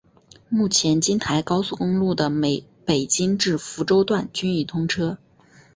[0.49, 2.31] 目前京台高速公路的
[2.87, 5.19] 北京至福州段均已通车。